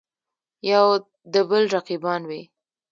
[0.69, 2.41] یودبل رقیبان وي.